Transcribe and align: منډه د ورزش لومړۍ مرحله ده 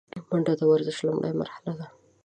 منډه 0.29 0.53
د 0.59 0.61
ورزش 0.71 0.97
لومړۍ 1.07 1.31
مرحله 1.41 1.71
ده 1.79 1.87